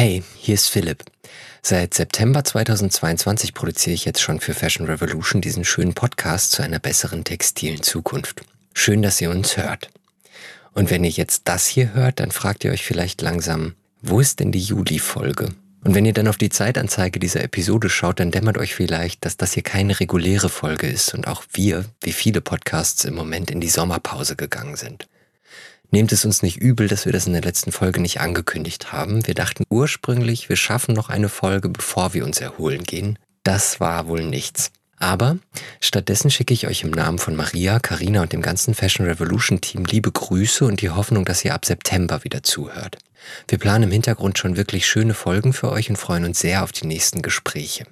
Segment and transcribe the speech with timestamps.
[0.00, 1.02] Hey, hier ist Philipp.
[1.60, 6.78] Seit September 2022 produziere ich jetzt schon für Fashion Revolution diesen schönen Podcast zu einer
[6.78, 8.42] besseren textilen Zukunft.
[8.72, 9.90] Schön, dass ihr uns hört.
[10.72, 14.38] Und wenn ihr jetzt das hier hört, dann fragt ihr euch vielleicht langsam, wo ist
[14.38, 15.48] denn die Juli-Folge?
[15.82, 19.36] Und wenn ihr dann auf die Zeitanzeige dieser Episode schaut, dann dämmert euch vielleicht, dass
[19.36, 23.60] das hier keine reguläre Folge ist und auch wir, wie viele Podcasts im Moment, in
[23.60, 25.08] die Sommerpause gegangen sind.
[25.90, 29.26] Nehmt es uns nicht übel, dass wir das in der letzten Folge nicht angekündigt haben.
[29.26, 33.18] Wir dachten ursprünglich, wir schaffen noch eine Folge, bevor wir uns erholen gehen.
[33.42, 34.70] Das war wohl nichts.
[34.98, 35.38] Aber
[35.80, 39.84] stattdessen schicke ich euch im Namen von Maria, Karina und dem ganzen Fashion Revolution Team
[39.84, 42.98] liebe Grüße und die Hoffnung, dass ihr ab September wieder zuhört.
[43.46, 46.72] Wir planen im Hintergrund schon wirklich schöne Folgen für euch und freuen uns sehr auf
[46.72, 47.86] die nächsten Gespräche.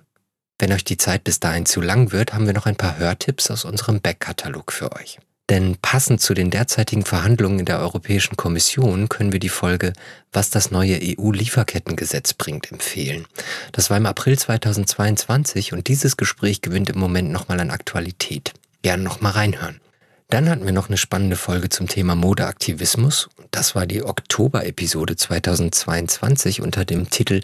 [0.58, 3.50] Wenn euch die Zeit bis dahin zu lang wird, haben wir noch ein paar Hörtipps
[3.50, 5.18] aus unserem Backkatalog für euch.
[5.48, 9.92] Denn passend zu den derzeitigen Verhandlungen in der Europäischen Kommission können wir die Folge
[10.32, 13.26] Was das neue EU-Lieferkettengesetz bringt empfehlen.
[13.70, 18.54] Das war im April 2022 und dieses Gespräch gewinnt im Moment nochmal an Aktualität.
[18.82, 19.80] Gerne nochmal reinhören.
[20.28, 23.28] Dann hatten wir noch eine spannende Folge zum Thema Modeaktivismus.
[23.52, 27.42] Das war die Oktober-Episode 2022 unter dem Titel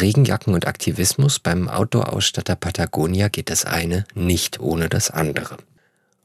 [0.00, 1.38] Regenjacken und Aktivismus.
[1.38, 5.58] Beim Outdoor-Ausstatter Patagonia geht das eine nicht ohne das andere.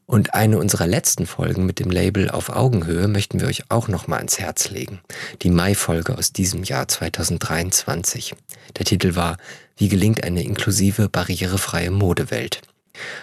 [0.09, 4.17] Und eine unserer letzten Folgen mit dem Label Auf Augenhöhe möchten wir euch auch nochmal
[4.17, 5.01] ans Herz legen.
[5.43, 8.33] Die Mai-Folge aus diesem Jahr 2023.
[8.75, 9.37] Der Titel war
[9.77, 12.61] Wie gelingt eine inklusive, barrierefreie Modewelt?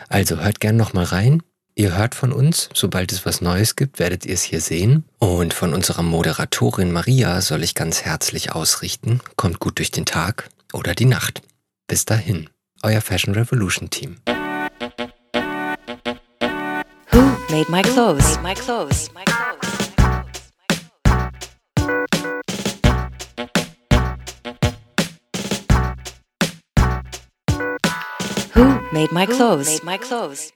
[0.09, 1.43] Also hört gern nochmal rein.
[1.75, 5.03] Ihr hört von uns, sobald es was Neues gibt, werdet ihr es hier sehen.
[5.19, 10.49] Und von unserer Moderatorin Maria soll ich ganz herzlich ausrichten, kommt gut durch den Tag
[10.73, 11.43] oder die Nacht.
[11.89, 12.49] Bis dahin,
[12.85, 14.19] euer Fashion Revolution Team.
[17.51, 18.37] Made my clothes.
[18.37, 19.11] Made my clothes.
[28.53, 29.67] Who made my clothes?
[29.67, 30.53] Made my clothes.